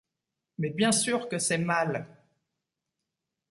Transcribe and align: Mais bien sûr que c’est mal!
Mais 0.57 0.71
bien 0.71 0.91
sûr 0.91 1.29
que 1.29 1.37
c’est 1.37 1.59
mal! 1.59 2.07